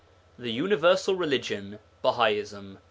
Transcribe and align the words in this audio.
The 0.39 0.51
Universal 0.51 1.13
Religion; 1.15 1.77
Bahaism. 2.03 2.79